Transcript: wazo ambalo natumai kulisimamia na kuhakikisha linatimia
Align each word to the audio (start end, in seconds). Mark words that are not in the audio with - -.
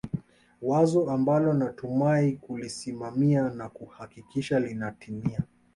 wazo 0.61 1.11
ambalo 1.11 1.53
natumai 1.53 2.31
kulisimamia 2.37 3.49
na 3.49 3.69
kuhakikisha 3.69 4.59
linatimia 4.59 5.43